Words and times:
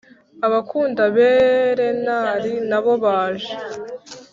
abakunda 0.45 1.01
berenari 1.15 2.53
nabo 2.69 2.91
baje 3.03 3.55